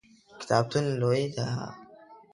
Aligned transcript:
کتابتون 0.39 0.85
لوی 0.99 1.23
دی؟ 1.35 1.47